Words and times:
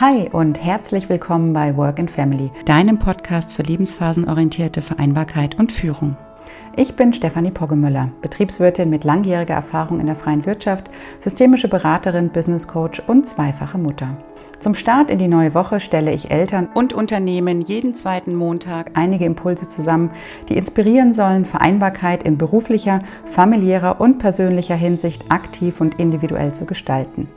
Hi 0.00 0.30
und 0.32 0.64
herzlich 0.64 1.10
willkommen 1.10 1.52
bei 1.52 1.76
Work 1.76 1.98
and 1.98 2.10
Family, 2.10 2.50
deinem 2.64 2.98
Podcast 2.98 3.52
für 3.52 3.60
lebensphasenorientierte 3.60 4.80
Vereinbarkeit 4.80 5.58
und 5.58 5.72
Führung. 5.72 6.16
Ich 6.74 6.96
bin 6.96 7.12
Stefanie 7.12 7.50
Poggemüller, 7.50 8.10
Betriebswirtin 8.22 8.88
mit 8.88 9.04
langjähriger 9.04 9.52
Erfahrung 9.52 10.00
in 10.00 10.06
der 10.06 10.16
freien 10.16 10.46
Wirtschaft, 10.46 10.88
systemische 11.20 11.68
Beraterin, 11.68 12.30
Business 12.30 12.66
Coach 12.66 13.02
und 13.08 13.28
zweifache 13.28 13.76
Mutter. 13.76 14.16
Zum 14.58 14.74
Start 14.74 15.10
in 15.10 15.18
die 15.18 15.28
neue 15.28 15.52
Woche 15.52 15.80
stelle 15.80 16.14
ich 16.14 16.30
Eltern 16.30 16.70
und 16.72 16.94
Unternehmen 16.94 17.60
jeden 17.60 17.94
zweiten 17.94 18.34
Montag 18.34 18.92
einige 18.94 19.26
Impulse 19.26 19.68
zusammen, 19.68 20.12
die 20.48 20.56
inspirieren 20.56 21.12
sollen, 21.12 21.44
Vereinbarkeit 21.44 22.22
in 22.22 22.38
beruflicher, 22.38 23.00
familiärer 23.26 24.00
und 24.00 24.16
persönlicher 24.16 24.76
Hinsicht 24.76 25.30
aktiv 25.30 25.78
und 25.82 26.00
individuell 26.00 26.54
zu 26.54 26.64
gestalten. 26.64 27.28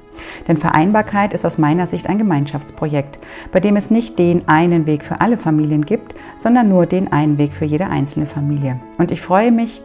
Denn 0.48 0.58
Vereinbarkeit 0.58 1.34
ist 1.34 1.46
aus 1.46 1.58
meiner 1.58 1.88
Sicht 1.88 2.08
ein 2.08 2.18
Gemeinschaftsprojekt, 2.18 3.20
bei 3.52 3.60
dem 3.60 3.76
es 3.76 3.92
nicht 3.92 4.20
den 4.20 4.48
einen 4.48 4.86
Weg 4.86 5.04
für 5.04 5.22
alle 5.22 5.38
Familien 5.38 5.86
gibt, 5.86 6.16
sondern 6.38 6.70
nur 6.70 6.86
den 6.86 7.12
einen 7.12 7.38
Weg 7.38 7.54
für 7.54 7.66
jede 7.66 7.88
einzelne 7.88 8.26
Familie. 8.26 8.80
Und 8.98 9.12
ich 9.12 9.22
freue 9.22 9.52
mich, 9.52 9.82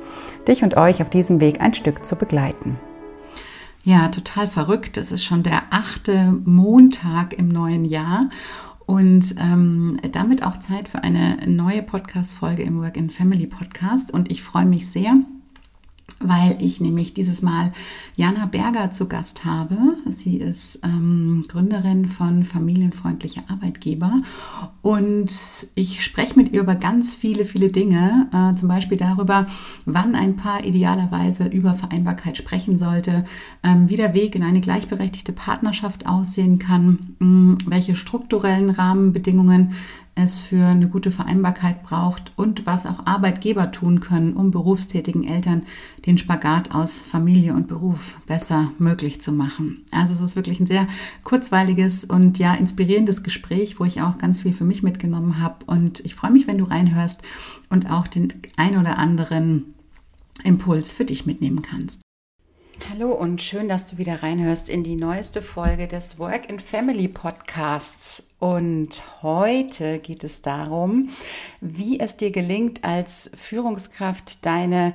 dich 0.46 0.62
und 0.62 0.76
euch 0.76 1.02
auf 1.02 1.10
diesem 1.10 1.40
Weg 1.40 1.60
ein 1.60 1.74
Stück 1.74 2.04
zu 2.04 2.16
begleiten. 2.16 2.78
Ja, 3.84 4.08
total 4.08 4.46
verrückt. 4.46 4.96
Es 4.96 5.12
ist 5.12 5.24
schon 5.24 5.42
der 5.42 5.62
achte 5.70 6.34
Montag 6.44 7.32
im 7.32 7.48
neuen 7.48 7.84
Jahr 7.84 8.28
und 8.86 9.34
ähm, 9.38 9.98
damit 10.12 10.42
auch 10.42 10.58
Zeit 10.58 10.88
für 10.88 11.04
eine 11.04 11.38
neue 11.46 11.82
Podcast-Folge 11.82 12.62
im 12.62 12.80
Work 12.80 12.96
in 12.96 13.10
Family 13.10 13.46
Podcast. 13.46 14.12
Und 14.12 14.30
ich 14.30 14.42
freue 14.42 14.66
mich 14.66 14.90
sehr, 14.90 15.14
weil 16.20 16.56
ich 16.60 16.80
nämlich 16.80 17.14
dieses 17.14 17.42
Mal 17.42 17.72
Jana 18.16 18.46
Berger 18.46 18.90
zu 18.90 19.06
Gast 19.06 19.44
habe. 19.44 19.76
Sie 20.16 20.38
ist 20.38 20.80
ähm, 20.82 21.44
Gründerin 21.46 22.06
von 22.06 22.44
Familienfreundliche 22.44 23.42
Arbeitgeber 23.48 24.12
und 24.82 25.30
ich 25.74 26.04
spreche 26.04 26.34
mit 26.36 26.52
ihr 26.52 26.62
über 26.62 26.74
ganz 26.74 27.14
viele, 27.14 27.44
viele 27.44 27.68
Dinge, 27.68 28.28
äh, 28.32 28.54
zum 28.56 28.68
Beispiel 28.68 28.98
darüber, 28.98 29.46
wann 29.84 30.14
ein 30.14 30.36
Paar 30.36 30.64
idealerweise 30.64 31.44
über 31.44 31.74
Vereinbarkeit 31.74 32.36
sprechen 32.36 32.78
sollte, 32.78 33.24
ähm, 33.62 33.88
wie 33.88 33.96
der 33.96 34.14
Weg 34.14 34.34
in 34.34 34.42
eine 34.42 34.60
gleichberechtigte 34.60 35.32
Partnerschaft 35.32 36.06
aussehen 36.06 36.58
kann, 36.58 37.14
mh, 37.18 37.26
mm, 37.26 37.58
welche 37.66 37.94
strukturellen 37.94 38.70
Rahmenbedingungen 38.70 39.74
es 40.18 40.40
für 40.40 40.66
eine 40.66 40.88
gute 40.88 41.10
Vereinbarkeit 41.10 41.82
braucht 41.82 42.32
und 42.36 42.66
was 42.66 42.86
auch 42.86 43.06
Arbeitgeber 43.06 43.70
tun 43.70 44.00
können, 44.00 44.34
um 44.34 44.50
berufstätigen 44.50 45.24
Eltern 45.24 45.62
den 46.06 46.18
Spagat 46.18 46.72
aus 46.72 46.98
Familie 46.98 47.54
und 47.54 47.68
Beruf 47.68 48.16
besser 48.26 48.72
möglich 48.78 49.20
zu 49.20 49.32
machen. 49.32 49.84
Also 49.92 50.12
es 50.12 50.20
ist 50.20 50.36
wirklich 50.36 50.58
ein 50.58 50.66
sehr 50.66 50.86
kurzweiliges 51.22 52.04
und 52.04 52.38
ja 52.38 52.54
inspirierendes 52.54 53.22
Gespräch, 53.22 53.78
wo 53.78 53.84
ich 53.84 54.02
auch 54.02 54.18
ganz 54.18 54.42
viel 54.42 54.52
für 54.52 54.64
mich 54.64 54.82
mitgenommen 54.82 55.40
habe 55.40 55.64
und 55.66 56.00
ich 56.00 56.14
freue 56.14 56.32
mich, 56.32 56.46
wenn 56.46 56.58
du 56.58 56.64
reinhörst 56.64 57.22
und 57.70 57.90
auch 57.90 58.08
den 58.08 58.32
ein 58.56 58.76
oder 58.76 58.98
anderen 58.98 59.74
Impuls 60.44 60.92
für 60.92 61.04
dich 61.04 61.26
mitnehmen 61.26 61.62
kannst. 61.62 62.00
Hallo 62.86 63.10
und 63.12 63.42
schön, 63.42 63.68
dass 63.68 63.90
du 63.90 63.98
wieder 63.98 64.22
reinhörst 64.22 64.68
in 64.68 64.82
die 64.82 64.96
neueste 64.96 65.42
Folge 65.42 65.88
des 65.88 66.18
Work 66.18 66.48
and 66.48 66.62
Family 66.62 67.08
Podcasts. 67.08 68.22
Und 68.38 69.02
heute 69.22 69.98
geht 69.98 70.24
es 70.24 70.40
darum, 70.40 71.10
wie 71.60 72.00
es 72.00 72.16
dir 72.16 72.30
gelingt, 72.30 72.84
als 72.84 73.30
Führungskraft 73.34 74.46
deine 74.46 74.94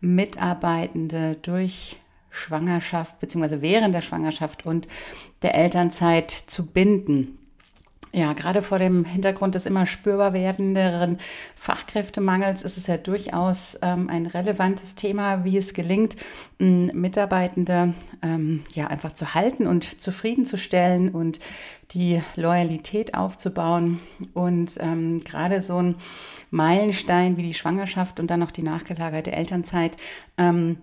Mitarbeitende 0.00 1.36
durch 1.42 1.96
Schwangerschaft 2.30 3.18
bzw. 3.18 3.60
während 3.60 3.94
der 3.94 4.02
Schwangerschaft 4.02 4.64
und 4.64 4.86
der 5.42 5.54
Elternzeit 5.56 6.30
zu 6.30 6.66
binden. 6.66 7.38
Ja, 8.14 8.34
gerade 8.34 8.60
vor 8.60 8.78
dem 8.78 9.06
Hintergrund 9.06 9.54
des 9.54 9.64
immer 9.64 9.86
spürbar 9.86 10.34
werdenderen 10.34 11.18
Fachkräftemangels 11.56 12.60
ist 12.60 12.76
es 12.76 12.86
ja 12.86 12.98
durchaus 12.98 13.78
ähm, 13.80 14.10
ein 14.10 14.26
relevantes 14.26 14.96
Thema, 14.96 15.44
wie 15.44 15.56
es 15.56 15.72
gelingt, 15.72 16.16
Mitarbeitende 16.58 17.94
ähm, 18.22 18.64
ja 18.74 18.88
einfach 18.88 19.14
zu 19.14 19.32
halten 19.34 19.66
und 19.66 20.02
zufriedenzustellen 20.02 21.08
und 21.08 21.40
die 21.92 22.20
Loyalität 22.36 23.14
aufzubauen. 23.14 24.00
Und 24.34 24.76
ähm, 24.80 25.24
gerade 25.24 25.62
so 25.62 25.78
ein 25.78 25.94
Meilenstein 26.50 27.38
wie 27.38 27.44
die 27.44 27.54
Schwangerschaft 27.54 28.20
und 28.20 28.30
dann 28.30 28.40
noch 28.40 28.50
die 28.50 28.62
nachgelagerte 28.62 29.32
Elternzeit 29.32 29.96
ähm, 30.36 30.76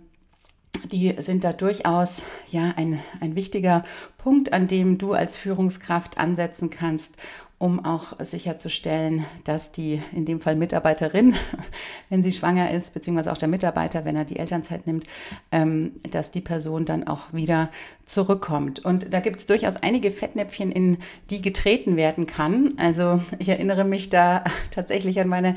die 0.91 1.15
sind 1.19 1.43
da 1.43 1.53
durchaus 1.53 2.21
ja 2.49 2.73
ein, 2.75 2.99
ein 3.19 3.35
wichtiger 3.35 3.83
Punkt, 4.17 4.53
an 4.53 4.67
dem 4.67 4.97
du 4.97 5.13
als 5.13 5.35
Führungskraft 5.35 6.17
ansetzen 6.17 6.69
kannst, 6.69 7.15
um 7.59 7.83
auch 7.83 8.13
sicherzustellen, 8.19 9.25
dass 9.43 9.73
die, 9.73 10.01
in 10.13 10.23
dem 10.23 10.39
Fall 10.39 10.55
Mitarbeiterin, 10.55 11.35
wenn 12.09 12.23
sie 12.23 12.31
schwanger 12.31 12.71
ist, 12.71 12.93
beziehungsweise 12.93 13.31
auch 13.31 13.37
der 13.37 13.49
Mitarbeiter, 13.49 14.05
wenn 14.05 14.15
er 14.15 14.23
die 14.23 14.39
Elternzeit 14.39 14.87
nimmt, 14.87 15.05
ähm, 15.51 15.91
dass 16.09 16.31
die 16.31 16.41
Person 16.41 16.85
dann 16.85 17.05
auch 17.05 17.33
wieder 17.33 17.69
zurückkommt. 18.05 18.79
Und 18.85 19.13
da 19.13 19.19
gibt 19.19 19.39
es 19.39 19.45
durchaus 19.45 19.75
einige 19.75 20.09
Fettnäpfchen, 20.09 20.71
in 20.71 20.99
die 21.29 21.41
getreten 21.41 21.97
werden 21.97 22.27
kann. 22.27 22.75
Also 22.77 23.21
ich 23.39 23.49
erinnere 23.49 23.83
mich 23.83 24.09
da 24.09 24.45
tatsächlich 24.71 25.19
an 25.19 25.27
meine 25.27 25.55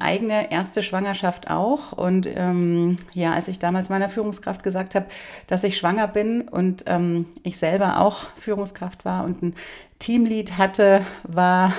eigene 0.00 0.50
erste 0.50 0.82
Schwangerschaft 0.82 1.50
auch. 1.50 1.92
Und 1.92 2.26
ähm, 2.26 2.96
ja, 3.12 3.32
als 3.32 3.48
ich 3.48 3.58
damals 3.58 3.88
meiner 3.88 4.08
Führungskraft 4.08 4.62
gesagt 4.62 4.94
habe, 4.94 5.06
dass 5.46 5.64
ich 5.64 5.76
schwanger 5.76 6.08
bin 6.08 6.48
und 6.48 6.84
ähm, 6.86 7.26
ich 7.42 7.58
selber 7.58 8.00
auch 8.00 8.28
Führungskraft 8.36 9.04
war 9.04 9.24
und 9.24 9.42
ein 9.42 9.54
Teamlead 9.98 10.58
hatte, 10.58 11.04
war 11.24 11.72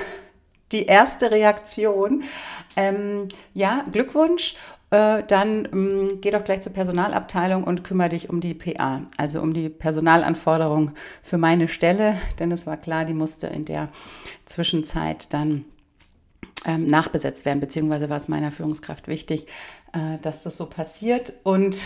die 0.72 0.85
erste 0.85 1.31
Reaktion, 1.31 2.23
ähm, 2.75 3.28
ja, 3.53 3.83
Glückwunsch. 3.91 4.56
Äh, 4.91 5.23
dann 5.27 5.67
ähm, 5.72 6.19
geh 6.22 6.31
doch 6.31 6.44
gleich 6.44 6.62
zur 6.62 6.72
Personalabteilung 6.72 7.63
und 7.63 7.83
kümmere 7.83 8.09
dich 8.09 8.29
um 8.29 8.39
die 8.39 8.53
PA, 8.53 9.01
also 9.17 9.41
um 9.41 9.53
die 9.53 9.69
Personalanforderung 9.69 10.91
für 11.23 11.38
meine 11.38 11.67
Stelle, 11.67 12.17
denn 12.39 12.51
es 12.51 12.67
war 12.67 12.77
klar, 12.77 13.03
die 13.06 13.13
musste 13.13 13.47
in 13.47 13.66
der 13.66 13.89
Zwischenzeit 14.45 15.33
dann 15.33 15.66
ähm, 16.66 16.88
nachbesetzt 16.88 17.45
werden, 17.45 17.59
beziehungsweise 17.59 18.09
war 18.09 18.17
es 18.17 18.28
meiner 18.28 18.51
Führungskraft 18.51 19.07
wichtig, 19.07 19.47
äh, 19.94 20.17
dass 20.22 20.44
das 20.44 20.57
so 20.57 20.66
passiert. 20.66 21.33
Und 21.44 21.78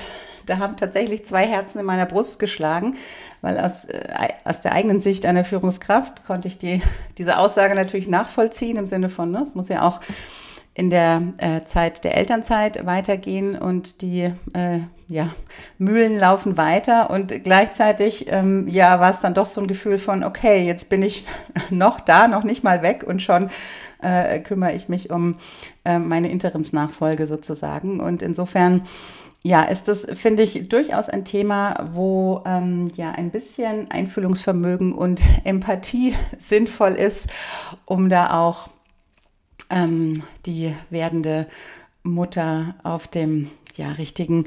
da 0.46 0.58
haben 0.58 0.78
tatsächlich 0.78 1.26
zwei 1.26 1.46
Herzen 1.46 1.80
in 1.80 1.86
meiner 1.86 2.06
Brust 2.06 2.40
geschlagen, 2.40 2.98
weil 3.42 3.60
aus, 3.60 3.86
äh, 3.86 4.30
aus 4.46 4.62
der 4.62 4.74
eigenen 4.74 5.02
Sicht 5.02 5.26
einer 5.26 5.46
Führungskraft 5.46 6.26
konnte 6.26 6.48
ich 6.48 6.58
die, 6.58 6.82
diese 7.18 7.38
Aussage 7.38 7.76
natürlich 7.76 8.08
nachvollziehen 8.08 8.78
im 8.78 8.88
Sinne 8.88 9.10
von, 9.10 9.32
ne, 9.32 9.42
es 9.42 9.56
muss 9.56 9.70
ja 9.70 9.88
auch 9.88 10.00
in 10.74 10.90
der 10.90 11.22
äh, 11.38 11.66
Zeit 11.66 12.04
der 12.04 12.16
Elternzeit 12.16 12.86
weitergehen 12.86 13.58
und 13.58 14.02
die 14.02 14.32
äh, 14.54 14.80
ja, 15.10 15.32
Mühlen 15.80 16.18
laufen 16.18 16.56
weiter 16.56 17.10
und 17.10 17.44
gleichzeitig 17.44 18.28
ähm, 18.30 18.68
ja, 18.68 19.00
war 19.00 19.10
es 19.10 19.20
dann 19.20 19.34
doch 19.34 19.48
so 19.48 19.60
ein 19.60 19.68
Gefühl 19.68 19.98
von, 19.98 20.24
okay, 20.24 20.64
jetzt 20.66 20.88
bin 20.90 21.02
ich 21.02 21.26
noch 21.72 22.00
da, 22.00 22.28
noch 22.28 22.44
nicht 22.44 22.64
mal 22.64 22.84
weg 22.84 23.04
und 23.06 23.22
schon 23.22 23.50
äh, 24.02 24.40
kümmere 24.40 24.74
ich 24.74 24.88
mich 24.88 25.10
um 25.10 25.36
äh, 25.84 25.98
meine 25.98 26.30
Interimsnachfolge 26.30 27.26
sozusagen. 27.26 28.00
Und 28.00 28.22
insofern 28.22 28.84
ja, 29.42 29.64
ist 29.64 29.88
das, 29.88 30.06
finde 30.14 30.44
ich, 30.44 30.70
durchaus 30.70 31.10
ein 31.10 31.26
Thema, 31.26 31.90
wo 31.94 32.44
ähm, 32.46 32.92
ja 32.96 33.12
ein 33.12 33.32
bisschen 33.32 33.90
Einfühlungsvermögen 33.90 34.94
und 34.94 35.24
Empathie 35.44 36.14
sinnvoll 36.38 36.94
ist, 36.94 37.28
um 37.86 38.10
da 38.10 38.40
auch 38.40 38.68
ähm, 39.72 40.22
die 40.46 40.76
werdende 40.92 41.48
Mutter 42.04 42.76
auf 42.84 43.08
dem 43.08 43.50
ja, 43.76 43.92
richtigen 43.94 44.46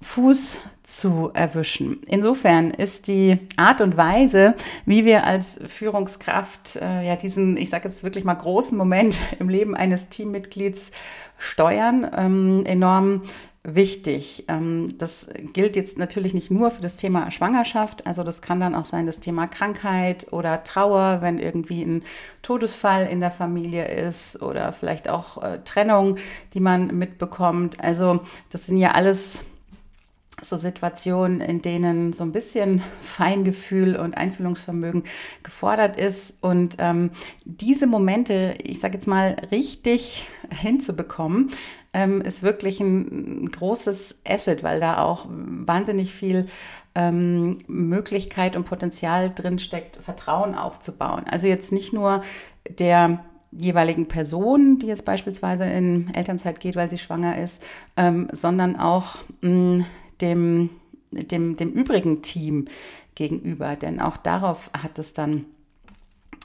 Fuß 0.00 0.56
zu 0.84 1.30
erwischen. 1.34 2.02
Insofern 2.06 2.70
ist 2.70 3.08
die 3.08 3.38
Art 3.56 3.80
und 3.80 3.96
Weise, 3.96 4.54
wie 4.86 5.04
wir 5.04 5.24
als 5.24 5.60
Führungskraft 5.66 6.76
äh, 6.76 7.06
ja 7.06 7.16
diesen, 7.16 7.56
ich 7.56 7.68
sage 7.68 7.88
jetzt 7.88 8.04
wirklich 8.04 8.24
mal 8.24 8.34
großen 8.34 8.78
Moment 8.78 9.18
im 9.38 9.48
Leben 9.48 9.74
eines 9.74 10.08
Teammitglieds 10.08 10.92
steuern, 11.36 12.08
ähm, 12.16 12.64
enorm 12.64 13.22
wichtig. 13.64 14.44
Ähm, 14.48 14.94
das 14.98 15.26
gilt 15.52 15.76
jetzt 15.76 15.98
natürlich 15.98 16.32
nicht 16.32 16.50
nur 16.50 16.70
für 16.70 16.80
das 16.80 16.96
Thema 16.96 17.30
Schwangerschaft, 17.30 18.06
also 18.06 18.22
das 18.22 18.40
kann 18.40 18.60
dann 18.60 18.74
auch 18.74 18.84
sein 18.84 19.06
das 19.06 19.20
Thema 19.20 19.46
Krankheit 19.46 20.32
oder 20.32 20.64
Trauer, 20.64 21.18
wenn 21.20 21.38
irgendwie 21.38 21.82
ein 21.82 22.02
Todesfall 22.42 23.06
in 23.06 23.20
der 23.20 23.32
Familie 23.32 23.86
ist 23.88 24.40
oder 24.40 24.72
vielleicht 24.72 25.08
auch 25.08 25.42
äh, 25.42 25.58
Trennung, 25.64 26.16
die 26.54 26.60
man 26.60 26.86
mitbekommt. 26.98 27.82
Also 27.82 28.20
das 28.50 28.66
sind 28.66 28.78
ja 28.78 28.92
alles 28.92 29.42
so 30.42 30.56
Situationen, 30.56 31.40
in 31.40 31.62
denen 31.62 32.12
so 32.12 32.22
ein 32.22 32.32
bisschen 32.32 32.82
Feingefühl 33.00 33.96
und 33.96 34.16
Einfühlungsvermögen 34.16 35.04
gefordert 35.42 35.96
ist. 35.96 36.34
Und 36.42 36.76
ähm, 36.78 37.10
diese 37.44 37.86
Momente, 37.86 38.56
ich 38.62 38.80
sage 38.80 38.94
jetzt 38.94 39.06
mal, 39.06 39.36
richtig 39.50 40.26
hinzubekommen, 40.50 41.50
ähm, 41.92 42.20
ist 42.20 42.42
wirklich 42.42 42.80
ein, 42.80 43.50
großes 43.50 44.16
Asset, 44.26 44.62
weil 44.62 44.80
da 44.80 45.02
auch 45.02 45.26
wahnsinnig 45.28 46.12
viel 46.12 46.46
ähm, 46.94 47.58
Möglichkeit 47.66 48.56
und 48.56 48.64
Potenzial 48.64 49.32
drin 49.34 49.58
steckt, 49.58 49.96
Vertrauen 49.96 50.54
aufzubauen. 50.54 51.24
Also 51.30 51.46
jetzt 51.46 51.72
nicht 51.72 51.92
nur 51.92 52.22
der 52.68 53.24
jeweiligen 53.50 54.06
Person, 54.06 54.78
die 54.78 54.86
jetzt 54.86 55.04
beispielsweise 55.04 55.64
in 55.64 56.12
Elternzeit 56.14 56.60
geht, 56.60 56.76
weil 56.76 56.90
sie 56.90 56.98
schwanger 56.98 57.38
ist, 57.38 57.62
ähm, 57.96 58.28
sondern 58.32 58.76
auch 58.76 59.16
mh, 59.40 59.50
mm, 59.50 59.86
dem, 60.20 60.70
dem, 61.10 61.56
dem 61.56 61.72
übrigen 61.72 62.22
Team 62.22 62.66
gegenüber. 63.14 63.76
Denn 63.76 64.00
auch 64.00 64.16
darauf 64.16 64.70
hat 64.72 64.98
es 64.98 65.12
dann 65.12 65.46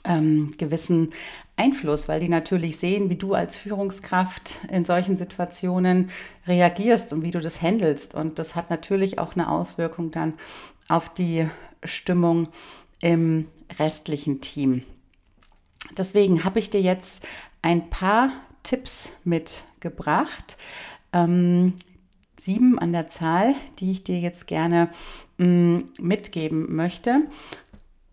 ähm, 0.05 0.53
gewissen 0.57 1.11
Einfluss, 1.55 2.07
weil 2.07 2.19
die 2.19 2.29
natürlich 2.29 2.77
sehen, 2.77 3.09
wie 3.09 3.15
du 3.15 3.33
als 3.33 3.55
Führungskraft 3.55 4.59
in 4.69 4.85
solchen 4.85 5.17
Situationen 5.17 6.09
reagierst 6.47 7.13
und 7.13 7.23
wie 7.23 7.31
du 7.31 7.39
das 7.39 7.61
handelst. 7.61 8.15
Und 8.15 8.39
das 8.39 8.55
hat 8.55 8.69
natürlich 8.69 9.19
auch 9.19 9.35
eine 9.35 9.49
Auswirkung 9.49 10.11
dann 10.11 10.33
auf 10.89 11.13
die 11.13 11.47
Stimmung 11.83 12.49
im 13.01 13.47
restlichen 13.79 14.41
Team. 14.41 14.83
Deswegen 15.97 16.43
habe 16.43 16.59
ich 16.59 16.69
dir 16.69 16.81
jetzt 16.81 17.23
ein 17.61 17.89
paar 17.89 18.31
Tipps 18.63 19.09
mitgebracht, 19.23 20.57
ähm, 21.11 21.73
sieben 22.43 22.79
an 22.79 22.91
der 22.91 23.09
Zahl, 23.09 23.55
die 23.79 23.91
ich 23.91 24.03
dir 24.03 24.19
jetzt 24.19 24.47
gerne 24.47 24.89
mm, 25.37 25.77
mitgeben 25.99 26.75
möchte, 26.75 27.21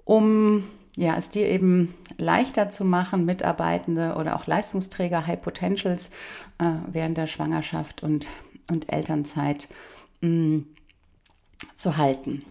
um 0.04 0.64
ja, 0.96 1.16
es 1.16 1.30
dir 1.30 1.48
eben 1.48 1.94
leichter 2.18 2.70
zu 2.70 2.84
machen, 2.84 3.24
Mitarbeitende 3.24 4.16
oder 4.16 4.36
auch 4.36 4.46
Leistungsträger, 4.46 5.26
High 5.26 5.40
Potentials 5.40 6.10
äh, 6.58 6.72
während 6.90 7.16
der 7.16 7.26
Schwangerschaft 7.26 8.02
und, 8.02 8.28
und 8.68 8.92
Elternzeit 8.92 9.68
mh, 10.20 10.28
mm, 10.28 10.66
zu 11.76 11.96
halten. 11.96 12.44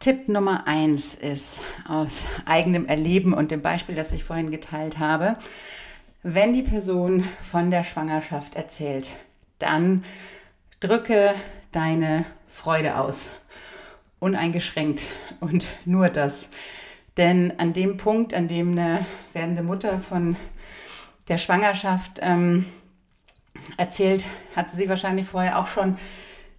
Tipp 0.00 0.28
Nummer 0.28 0.66
eins 0.66 1.14
ist 1.14 1.62
aus 1.88 2.24
eigenem 2.44 2.86
Erleben 2.86 3.32
und 3.32 3.50
dem 3.50 3.62
Beispiel, 3.62 3.94
das 3.94 4.12
ich 4.12 4.24
vorhin 4.24 4.50
geteilt 4.50 4.98
habe, 4.98 5.36
wenn 6.22 6.52
die 6.52 6.62
Person 6.62 7.24
von 7.40 7.70
der 7.70 7.84
Schwangerschaft 7.84 8.54
erzählt, 8.54 9.12
dann 9.58 10.04
drücke 10.84 11.34
deine 11.72 12.26
Freude 12.46 12.98
aus. 12.98 13.30
Uneingeschränkt 14.18 15.04
und 15.40 15.66
nur 15.86 16.10
das. 16.10 16.48
Denn 17.16 17.58
an 17.58 17.72
dem 17.72 17.96
Punkt, 17.96 18.34
an 18.34 18.48
dem 18.48 18.72
eine 18.72 19.06
werdende 19.32 19.62
Mutter 19.62 19.98
von 19.98 20.36
der 21.28 21.38
Schwangerschaft 21.38 22.20
ähm, 22.20 22.66
erzählt, 23.78 24.26
hat 24.54 24.68
sie 24.68 24.88
wahrscheinlich 24.88 25.26
vorher 25.26 25.58
auch 25.58 25.68
schon 25.68 25.96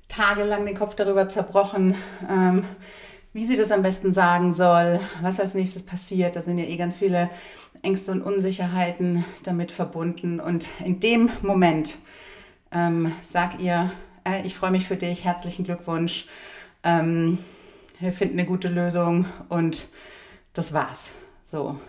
tagelang 0.07 0.65
den 0.65 0.75
Kopf 0.77 0.95
darüber 0.95 1.29
zerbrochen, 1.29 1.93
ähm, 2.27 2.63
wie 3.33 3.45
sie 3.45 3.57
das 3.57 3.71
am 3.71 3.83
besten 3.83 4.11
sagen 4.11 4.55
soll, 4.55 4.99
was 5.21 5.39
als 5.39 5.53
nächstes 5.53 5.83
passiert. 5.83 6.35
Da 6.35 6.41
sind 6.41 6.57
ja 6.57 6.65
eh 6.65 6.77
ganz 6.77 6.95
viele 6.95 7.29
Ängste 7.83 8.11
und 8.11 8.23
Unsicherheiten 8.23 9.23
damit 9.43 9.71
verbunden. 9.71 10.39
Und 10.39 10.67
in 10.83 10.99
dem 10.99 11.29
Moment 11.43 11.99
ähm, 12.71 13.11
sag 13.23 13.59
ihr, 13.59 13.91
äh, 14.25 14.41
ich 14.45 14.55
freue 14.55 14.71
mich 14.71 14.87
für 14.87 14.97
dich, 14.97 15.23
herzlichen 15.23 15.63
Glückwunsch, 15.63 16.25
ähm, 16.83 17.37
wir 17.99 18.11
finden 18.11 18.37
eine 18.37 18.47
gute 18.47 18.67
Lösung 18.67 19.25
und 19.47 19.87
das 20.53 20.73
war's. 20.73 21.11
So. 21.45 21.79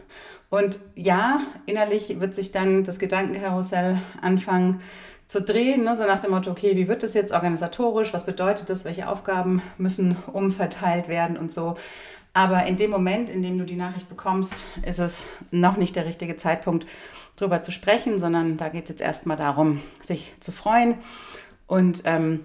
Und 0.51 0.81
ja, 0.95 1.41
innerlich 1.67 2.21
wird 2.21 2.35
sich 2.35 2.53
dann 2.53 2.85
das 2.85 2.99
Gedankenkarussell 2.99 3.99
anfangen 4.23 4.81
zu 5.27 5.43
drehen, 5.43 5.83
ne? 5.83 5.97
so 5.97 6.05
nach 6.05 6.21
dem 6.21 6.31
Motto, 6.31 6.53
okay, 6.53 6.77
wie 6.77 6.87
wird 6.87 7.03
das 7.03 7.15
jetzt 7.15 7.33
organisatorisch, 7.33 8.15
was 8.15 8.25
bedeutet 8.25 8.71
das, 8.71 8.85
welche 8.85 9.09
Aufgaben 9.09 9.61
müssen 9.77 10.17
umverteilt 10.33 11.09
werden 11.09 11.37
und 11.37 11.53
so. 11.53 11.75
Aber 12.33 12.65
in 12.67 12.77
dem 12.77 12.91
Moment, 12.91 13.29
in 13.29 13.43
dem 13.43 13.59
du 13.59 13.65
die 13.65 13.77
Nachricht 13.77 14.09
bekommst, 14.09 14.65
ist 14.85 15.01
es 15.01 15.27
noch 15.51 15.79
nicht 15.79 15.97
der 15.97 16.05
richtige 16.05 16.37
Zeitpunkt, 16.37 16.87
darüber 17.37 17.63
zu 17.63 17.73
sprechen, 17.73 18.21
sondern 18.21 18.57
da 18.57 18.69
geht 18.69 18.85
es 18.85 18.91
jetzt 18.91 19.01
erstmal 19.01 19.37
darum, 19.37 19.81
sich 20.03 20.33
zu 20.39 20.53
freuen 20.53 20.97
und 21.67 22.03
ähm, 22.05 22.45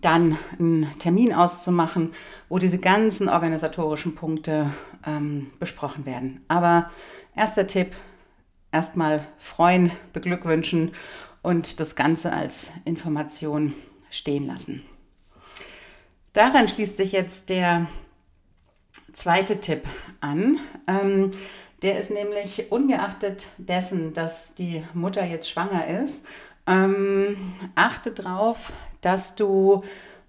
dann 0.00 0.36
einen 0.58 0.90
Termin 0.98 1.32
auszumachen, 1.32 2.12
wo 2.48 2.58
diese 2.58 2.78
ganzen 2.78 3.28
organisatorischen 3.28 4.14
Punkte 4.14 4.72
ähm, 5.06 5.50
besprochen 5.58 6.06
werden. 6.06 6.44
Aber 6.48 6.90
erster 7.36 7.66
Tipp, 7.66 7.94
erstmal 8.72 9.26
freuen, 9.38 9.92
beglückwünschen 10.12 10.92
und 11.42 11.80
das 11.80 11.94
Ganze 11.94 12.32
als 12.32 12.70
Information 12.84 13.74
stehen 14.10 14.46
lassen. 14.46 14.82
Daran 16.32 16.68
schließt 16.68 16.96
sich 16.96 17.12
jetzt 17.12 17.48
der 17.50 17.86
zweite 19.12 19.60
Tipp 19.60 19.84
an. 20.20 20.58
Ähm, 20.86 21.30
der 21.82 21.98
ist 21.98 22.10
nämlich 22.10 22.70
ungeachtet 22.70 23.48
dessen, 23.58 24.14
dass 24.14 24.54
die 24.54 24.82
Mutter 24.94 25.24
jetzt 25.24 25.50
schwanger 25.50 25.86
ist, 25.86 26.24
ähm, 26.66 27.36
achte 27.74 28.12
darauf, 28.12 28.72
dass 29.00 29.34
du 29.34 29.82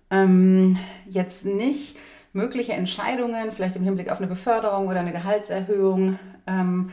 ähm, 0.10 0.78
jetzt 1.10 1.46
nicht 1.46 1.96
mögliche 2.34 2.74
Entscheidungen, 2.74 3.52
vielleicht 3.52 3.76
im 3.76 3.84
Hinblick 3.84 4.12
auf 4.12 4.18
eine 4.18 4.28
Beförderung 4.28 4.88
oder 4.88 5.00
eine 5.00 5.12
Gehaltserhöhung, 5.12 6.18
ähm, 6.48 6.92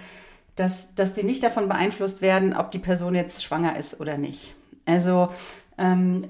dass, 0.57 0.95
dass 0.95 1.15
die 1.15 1.23
nicht 1.23 1.43
davon 1.43 1.69
beeinflusst 1.69 2.21
werden, 2.21 2.55
ob 2.55 2.71
die 2.71 2.79
Person 2.79 3.15
jetzt 3.15 3.43
schwanger 3.43 3.77
ist 3.77 4.01
oder 4.01 4.19
nicht. 4.19 4.55
Also 4.85 5.31
ähm, 5.79 6.29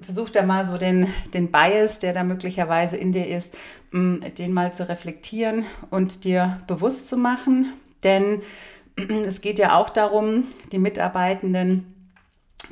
versuch 0.00 0.30
da 0.30 0.42
mal 0.42 0.64
so 0.64 0.78
den, 0.78 1.08
den 1.34 1.50
Bias, 1.50 1.98
der 1.98 2.12
da 2.12 2.22
möglicherweise 2.22 2.96
in 2.96 3.10
dir 3.10 3.26
ist, 3.26 3.56
ähm, 3.92 4.20
den 4.38 4.52
mal 4.52 4.72
zu 4.72 4.88
reflektieren 4.88 5.64
und 5.90 6.24
dir 6.24 6.60
bewusst 6.68 7.08
zu 7.08 7.16
machen. 7.16 7.72
Denn 8.04 8.42
es 9.26 9.40
geht 9.40 9.58
ja 9.58 9.76
auch 9.76 9.90
darum, 9.90 10.44
die 10.70 10.78
Mitarbeitenden 10.78 11.91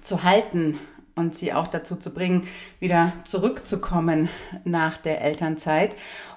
zu 0.02 0.23
halten 0.23 0.79
und 1.14 1.37
sie 1.37 1.52
auch 1.52 1.67
dazu 1.67 1.97
zu 1.97 2.11
bringen, 2.11 2.47
wieder 2.79 3.12
zurückzukommen 3.25 4.29
nach 4.64 4.97
der 4.97 5.20
Elternzeit. 5.20 5.97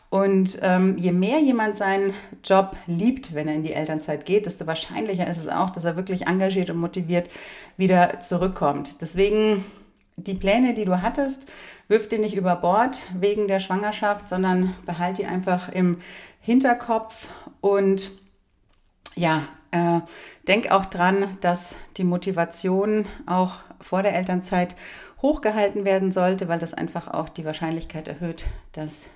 Und 0.09 0.59
ähm, 0.61 0.97
je 0.99 1.11
mehr 1.11 1.39
jemand 1.39 1.79
seinen 1.79 2.13
Job 2.43 2.77
liebt, 2.85 3.33
wenn 3.33 3.47
er 3.47 3.55
in 3.55 3.63
die 3.63 3.73
Elternzeit 3.73 4.27
geht, 4.27 4.45
desto 4.45 4.67
wahrscheinlicher 4.67 5.27
ist 5.27 5.39
es 5.39 5.47
auch, 5.47 5.71
dass 5.71 5.85
er 5.85 5.95
wirklich 5.95 6.27
engagiert 6.27 6.69
und 6.69 6.77
motiviert 6.77 7.29
wieder 7.77 8.19
zurückkommt. 8.19 9.01
Deswegen 9.01 9.65
die 10.15 10.35
Pläne, 10.35 10.75
die 10.75 10.85
du 10.85 11.01
hattest, 11.01 11.47
wirf 11.87 12.07
die 12.09 12.19
nicht 12.19 12.35
über 12.35 12.55
Bord 12.55 12.97
wegen 13.15 13.47
der 13.47 13.59
Schwangerschaft, 13.59 14.29
sondern 14.29 14.75
behalte 14.85 15.23
die 15.23 15.27
einfach 15.27 15.69
im 15.69 15.99
Hinterkopf 16.41 17.29
und 17.61 18.11
ja, 19.15 19.43
äh, 19.73 20.01
denk 20.47 20.71
auch 20.71 20.85
dran, 20.85 21.35
dass 21.41 21.75
die 21.97 22.03
Motivation 22.03 23.05
auch 23.25 23.61
vor 23.81 24.03
der 24.03 24.13
Elternzeit 24.13 24.75
hochgehalten 25.21 25.83
werden 25.83 26.11
sollte, 26.11 26.47
weil 26.47 26.59
das 26.59 26.75
einfach 26.75 27.07
auch 27.07 27.27
die 27.27 27.43
Wahrscheinlichkeit 27.43 28.07
erhöht, 28.07 28.45
dass 28.73 29.07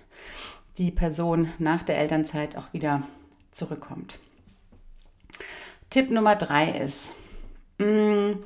die 0.80 0.90
Person 0.90 1.52
nach 1.60 1.84
der 1.84 2.00
Elternzeit 2.00 2.58
auch 2.58 2.74
wieder 2.74 3.04
zurückkommt. 3.52 4.20
Tipp 5.92 6.10
Nummer 6.10 6.36
drei 6.36 6.70
ist, 6.72 7.14
mh, 7.78 7.86
mm, 7.86 8.44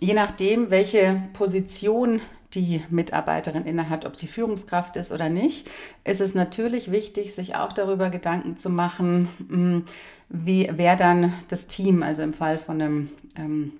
je 0.00 0.14
nachdem, 0.14 0.70
welche 0.70 1.22
Position 1.34 2.20
die 2.54 2.82
Mitarbeiterin 2.90 3.64
innehat, 3.64 4.04
ob 4.04 4.16
sie 4.16 4.26
Führungskraft 4.26 4.96
ist 4.96 5.12
oder 5.12 5.28
nicht, 5.28 5.68
ist 6.04 6.20
es 6.20 6.34
natürlich 6.34 6.90
wichtig, 6.90 7.34
sich 7.34 7.54
auch 7.56 7.72
darüber 7.72 8.10
Gedanken 8.10 8.56
zu 8.56 8.70
machen, 8.70 9.28
mm, 9.48 9.84
wie, 10.28 10.68
wer 10.72 10.96
dann 10.96 11.32
das 11.48 11.66
Team, 11.66 12.02
also 12.02 12.22
im 12.22 12.34
Fall 12.34 12.58
von 12.58 12.80
einem 12.80 13.10
ähm, 13.36 13.72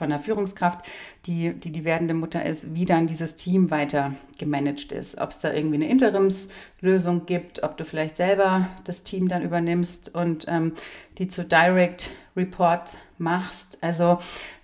von 0.00 0.10
einer 0.10 0.18
Führungskraft, 0.18 0.86
die, 1.26 1.52
die 1.52 1.70
die 1.72 1.84
werdende 1.84 2.14
Mutter 2.14 2.44
ist, 2.44 2.74
wie 2.74 2.86
dann 2.86 3.06
dieses 3.06 3.36
Team 3.36 3.70
weiter 3.70 4.14
gemanagt 4.38 4.92
ist. 4.92 5.18
Ob 5.18 5.30
es 5.30 5.40
da 5.40 5.52
irgendwie 5.52 5.76
eine 5.76 5.90
Interimslösung 5.90 7.26
gibt, 7.26 7.62
ob 7.62 7.76
du 7.76 7.84
vielleicht 7.84 8.16
selber 8.16 8.68
das 8.84 9.02
Team 9.02 9.28
dann 9.28 9.42
übernimmst 9.42 10.14
und 10.14 10.46
ähm, 10.48 10.72
die 11.18 11.28
zu 11.28 11.44
Direct 11.44 12.12
Report 12.36 12.96
machst. 13.18 13.78
Also 13.82 14.20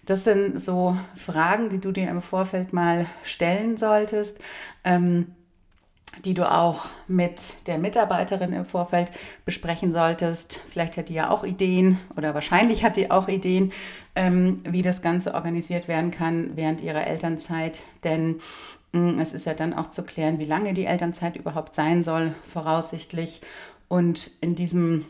das 0.06 0.24
sind 0.24 0.64
so 0.64 0.96
Fragen, 1.14 1.68
die 1.68 1.78
du 1.78 1.92
dir 1.92 2.08
im 2.08 2.22
Vorfeld 2.22 2.72
mal 2.72 3.06
stellen 3.22 3.76
solltest. 3.76 4.38
Ähm, 4.84 5.28
die 6.24 6.34
du 6.34 6.50
auch 6.50 6.86
mit 7.08 7.54
der 7.66 7.78
Mitarbeiterin 7.78 8.52
im 8.52 8.64
Vorfeld 8.64 9.10
besprechen 9.44 9.92
solltest. 9.92 10.60
Vielleicht 10.70 10.96
hat 10.96 11.08
die 11.08 11.14
ja 11.14 11.30
auch 11.30 11.44
Ideen 11.44 11.98
oder 12.16 12.34
wahrscheinlich 12.34 12.84
hat 12.84 12.96
die 12.96 13.10
auch 13.10 13.28
Ideen, 13.28 13.72
ähm, 14.14 14.62
wie 14.64 14.82
das 14.82 15.02
Ganze 15.02 15.34
organisiert 15.34 15.88
werden 15.88 16.10
kann 16.10 16.56
während 16.56 16.80
ihrer 16.80 17.06
Elternzeit. 17.06 17.80
Denn 18.04 18.40
mh, 18.92 19.12
mm, 19.12 19.20
es 19.20 19.32
ist 19.32 19.46
ja 19.46 19.54
dann 19.54 19.74
auch 19.74 19.90
zu 19.90 20.02
klären, 20.02 20.38
wie 20.38 20.46
lange 20.46 20.72
die 20.72 20.86
Elternzeit 20.86 21.36
überhaupt 21.36 21.74
sein 21.74 22.02
soll, 22.02 22.34
voraussichtlich. 22.50 23.40
Und 23.88 24.30
in 24.40 24.54
diesem 24.56 25.04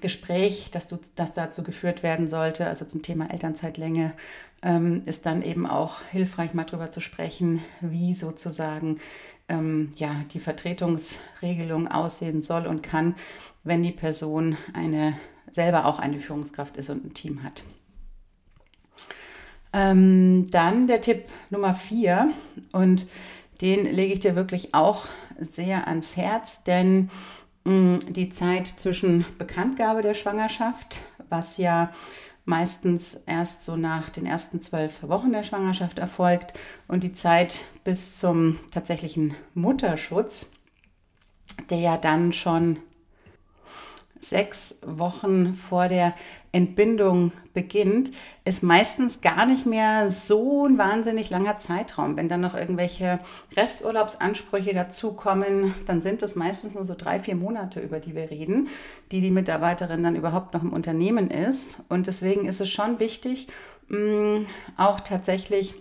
Gespräch, 0.00 0.70
das, 0.72 0.86
du, 0.86 0.98
das 1.16 1.32
dazu 1.32 1.62
geführt 1.62 2.02
werden 2.02 2.28
sollte, 2.28 2.66
also 2.66 2.84
zum 2.84 3.02
Thema 3.02 3.30
Elternzeitlänge, 3.30 4.12
ähm, 4.62 5.02
ist 5.06 5.26
dann 5.26 5.42
eben 5.42 5.66
auch 5.66 6.02
hilfreich, 6.10 6.54
mal 6.54 6.64
darüber 6.64 6.90
zu 6.90 7.00
sprechen, 7.00 7.62
wie 7.80 8.14
sozusagen 8.14 9.00
ähm, 9.48 9.92
ja, 9.96 10.10
die 10.32 10.40
Vertretungsregelung 10.40 11.88
aussehen 11.88 12.42
soll 12.42 12.66
und 12.66 12.82
kann, 12.82 13.14
wenn 13.64 13.82
die 13.82 13.92
Person 13.92 14.56
eine, 14.74 15.18
selber 15.50 15.86
auch 15.86 15.98
eine 15.98 16.20
Führungskraft 16.20 16.76
ist 16.76 16.90
und 16.90 17.04
ein 17.04 17.14
Team 17.14 17.42
hat. 17.42 17.64
Ähm, 19.72 20.50
dann 20.50 20.86
der 20.86 21.00
Tipp 21.00 21.24
Nummer 21.50 21.74
vier 21.74 22.30
und 22.72 23.06
den 23.60 23.84
lege 23.84 24.14
ich 24.14 24.20
dir 24.20 24.34
wirklich 24.34 24.74
auch 24.74 25.06
sehr 25.38 25.88
ans 25.88 26.16
Herz, 26.16 26.62
denn 26.64 27.10
die 27.68 28.30
Zeit 28.30 28.66
zwischen 28.66 29.24
Bekanntgabe 29.36 30.02
der 30.02 30.14
Schwangerschaft, 30.14 31.02
was 31.28 31.56
ja 31.56 31.92
meistens 32.44 33.18
erst 33.26 33.64
so 33.64 33.76
nach 33.76 34.08
den 34.08 34.24
ersten 34.24 34.62
zwölf 34.62 35.02
Wochen 35.02 35.32
der 35.32 35.42
Schwangerschaft 35.42 35.98
erfolgt 35.98 36.54
und 36.88 37.02
die 37.02 37.12
Zeit 37.12 37.64
bis 37.84 38.18
zum 38.18 38.58
tatsächlichen 38.70 39.34
Mutterschutz, 39.54 40.46
der 41.68 41.78
ja 41.78 41.96
dann 41.98 42.32
schon 42.32 42.78
sechs 44.20 44.78
Wochen 44.84 45.54
vor 45.54 45.88
der 45.88 46.14
Entbindung 46.52 47.32
beginnt, 47.52 48.10
ist 48.44 48.62
meistens 48.62 49.20
gar 49.20 49.44
nicht 49.44 49.66
mehr 49.66 50.10
so 50.10 50.66
ein 50.66 50.78
wahnsinnig 50.78 51.30
langer 51.30 51.58
Zeitraum. 51.58 52.16
Wenn 52.16 52.28
dann 52.28 52.40
noch 52.40 52.54
irgendwelche 52.54 53.18
Resturlaubsansprüche 53.56 54.72
dazukommen, 54.72 55.74
dann 55.86 56.00
sind 56.00 56.22
es 56.22 56.34
meistens 56.36 56.74
nur 56.74 56.84
so 56.84 56.94
drei, 56.96 57.20
vier 57.20 57.36
Monate, 57.36 57.80
über 57.80 58.00
die 58.00 58.14
wir 58.14 58.30
reden, 58.30 58.68
die 59.12 59.20
die 59.20 59.30
Mitarbeiterin 59.30 60.02
dann 60.02 60.16
überhaupt 60.16 60.54
noch 60.54 60.62
im 60.62 60.72
Unternehmen 60.72 61.30
ist. 61.30 61.78
Und 61.88 62.06
deswegen 62.06 62.46
ist 62.46 62.60
es 62.60 62.70
schon 62.70 62.98
wichtig, 62.98 63.48
mm, 63.88 64.46
auch 64.76 65.00
tatsächlich 65.00 65.74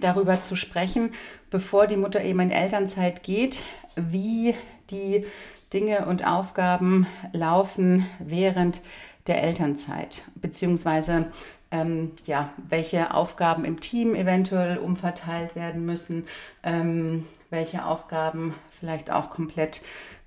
darüber 0.00 0.40
zu 0.42 0.56
sprechen, 0.56 1.10
bevor 1.50 1.86
die 1.86 1.96
Mutter 1.96 2.22
eben 2.22 2.40
in 2.40 2.50
Elternzeit 2.50 3.22
geht, 3.22 3.62
wie 3.96 4.54
die 4.90 5.26
Dinge 5.72 6.06
und 6.06 6.26
Aufgaben 6.26 7.06
laufen 7.32 8.06
während 8.18 8.80
der 9.26 9.42
Elternzeit, 9.42 10.24
beziehungsweise 10.36 11.26
ähm, 11.70 12.12
ja, 12.24 12.52
welche 12.68 13.12
Aufgaben 13.12 13.64
im 13.64 13.80
Team 13.80 14.14
eventuell 14.14 14.78
umverteilt 14.78 15.54
werden 15.54 15.84
müssen, 15.84 16.26
ähm, 16.62 17.26
welche 17.50 17.84
Aufgaben 17.84 18.54
vielleicht 18.78 19.10
auch 19.10 19.30
komplett 19.30 19.82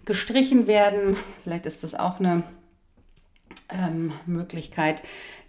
gestrichen 0.05 0.67
werden. 0.67 1.17
Vielleicht 1.43 1.65
ist 1.65 1.83
das 1.83 1.95
auch 1.95 2.19
eine 2.19 2.43
ähm, 3.69 4.13
Möglichkeit, 4.25 5.01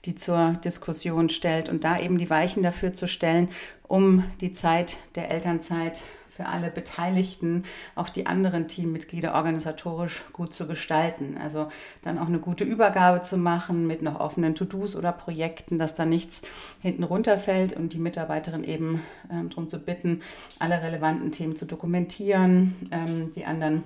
die 0.04 0.14
zur 0.14 0.54
Diskussion 0.64 1.28
stellt 1.28 1.68
und 1.68 1.84
da 1.84 1.98
eben 1.98 2.18
die 2.18 2.30
Weichen 2.30 2.62
dafür 2.62 2.92
zu 2.92 3.06
stellen, 3.06 3.48
um 3.86 4.24
die 4.40 4.52
Zeit 4.52 4.96
der 5.14 5.30
Elternzeit 5.30 6.02
für 6.34 6.46
alle 6.46 6.70
Beteiligten, 6.70 7.64
auch 7.94 8.08
die 8.08 8.26
anderen 8.26 8.66
Teammitglieder 8.66 9.34
organisatorisch 9.34 10.22
gut 10.32 10.54
zu 10.54 10.66
gestalten. 10.66 11.36
Also 11.42 11.68
dann 12.02 12.18
auch 12.18 12.26
eine 12.26 12.38
gute 12.38 12.64
Übergabe 12.64 13.22
zu 13.22 13.36
machen 13.36 13.86
mit 13.86 14.00
noch 14.00 14.18
offenen 14.18 14.54
To-Dos 14.54 14.96
oder 14.96 15.12
Projekten, 15.12 15.78
dass 15.78 15.94
da 15.94 16.04
nichts 16.06 16.42
hinten 16.80 17.04
runterfällt 17.04 17.74
und 17.74 17.92
die 17.92 17.98
Mitarbeiterin 17.98 18.64
eben 18.64 19.02
ähm, 19.30 19.50
darum 19.50 19.68
zu 19.68 19.78
bitten, 19.78 20.22
alle 20.58 20.82
relevanten 20.82 21.32
Themen 21.32 21.56
zu 21.56 21.66
dokumentieren, 21.66 22.88
ähm, 22.90 23.32
die 23.34 23.44
anderen 23.44 23.82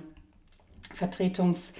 Vertretungs- 0.95 1.73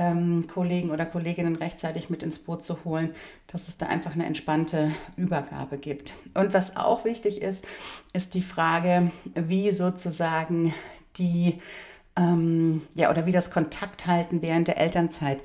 ähm, 0.00 0.46
Kollegen 0.48 0.90
oder 0.90 1.04
Kolleginnen 1.04 1.56
rechtzeitig 1.56 2.08
mit 2.08 2.22
ins 2.22 2.38
Boot 2.38 2.64
zu 2.64 2.84
holen, 2.84 3.14
dass 3.48 3.68
es 3.68 3.76
da 3.76 3.86
einfach 3.86 4.14
eine 4.14 4.24
entspannte 4.24 4.92
Übergabe 5.16 5.76
gibt. 5.76 6.14
Und 6.32 6.54
was 6.54 6.74
auch 6.76 7.04
wichtig 7.04 7.42
ist, 7.42 7.66
ist 8.14 8.32
die 8.32 8.40
Frage, 8.40 9.12
wie 9.34 9.72
sozusagen 9.72 10.72
die, 11.18 11.60
ähm, 12.16 12.80
ja, 12.94 13.10
oder 13.10 13.26
wie 13.26 13.32
das 13.32 13.50
Kontakthalten 13.50 14.40
während 14.40 14.68
der 14.68 14.78
Elternzeit 14.78 15.42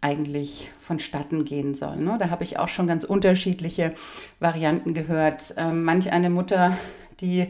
eigentlich 0.00 0.70
vonstatten 0.80 1.44
gehen 1.44 1.74
soll. 1.74 1.96
Ne? 1.96 2.16
Da 2.18 2.30
habe 2.30 2.44
ich 2.44 2.58
auch 2.58 2.68
schon 2.68 2.86
ganz 2.86 3.04
unterschiedliche 3.04 3.94
Varianten 4.40 4.94
gehört. 4.94 5.52
Ähm, 5.58 5.84
manch 5.84 6.10
eine 6.10 6.30
Mutter, 6.30 6.78
die 7.20 7.48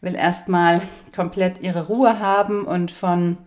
will 0.00 0.16
erstmal 0.16 0.82
komplett 1.14 1.60
ihre 1.60 1.86
Ruhe 1.86 2.18
haben 2.18 2.64
und 2.64 2.90
von 2.90 3.38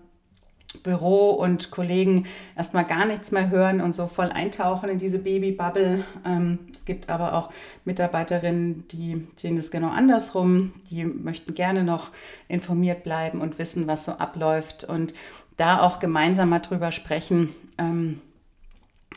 Büro 0.82 1.32
und 1.32 1.72
Kollegen 1.72 2.26
erstmal 2.56 2.86
gar 2.86 3.06
nichts 3.06 3.32
mehr 3.32 3.50
hören 3.50 3.82
und 3.82 3.94
so 3.96 4.08
voll 4.08 4.30
eintauchen 4.30 4.90
in 4.90 5.00
diese 5.00 5.20
Babybubble. 5.20 6.06
Ähm, 6.26 6.60
es 6.74 6.86
gibt 6.86 7.10
aber 7.10 7.34
auch 7.34 7.52
Mitarbeiterinnen, 7.86 8.88
die 8.88 9.28
sehen 9.36 9.58
das 9.58 9.72
genau 9.72 9.90
andersrum. 9.90 10.74
Die 10.90 11.06
möchten 11.06 11.54
gerne 11.54 11.84
noch 11.84 12.10
informiert 12.48 13.04
bleiben 13.04 13.42
und 13.42 13.60
wissen, 13.60 13.88
was 13.88 14.06
so 14.06 14.14
abläuft 14.14 14.84
und 14.84 15.14
da 15.58 15.82
auch 15.82 16.00
gemeinsam 16.00 16.50
mal 16.50 16.60
drüber 16.60 16.92
sprechen, 16.92 17.50
ähm, 17.78 18.22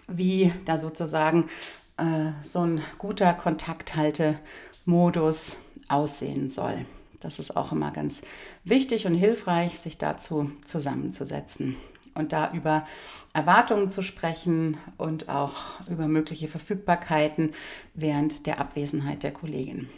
wie 0.09 0.53
da 0.67 0.77
sozusagen 0.77 1.49
äh, 1.97 2.33
so 2.43 2.61
ein 2.61 2.83
guter 2.99 3.33
Kontakthaltemodus 3.33 5.57
aussehen 5.89 6.51
soll. 6.51 6.85
Das 7.27 7.41
ist 7.41 7.57
auch 7.57 7.73
immer 7.73 7.91
ganz 7.91 8.23
wichtig 8.63 9.05
und 9.05 9.17
hilfreich, 9.17 9.81
sich 9.81 9.99
dazu 9.99 10.53
zusammenzusetzen 10.65 11.75
und 12.15 12.33
da 12.33 12.53
über 12.53 12.87
Erwartungen 13.35 13.91
zu 13.91 14.03
sprechen 14.03 14.77
und 14.97 15.29
auch 15.29 15.55
über 15.91 16.07
mögliche 16.07 16.47
Verfügbarkeiten 16.47 17.51
während 17.95 18.47
der 18.47 18.61
Abwesenheit 18.61 19.25
der 19.25 19.33
Kollegin. 19.33 19.89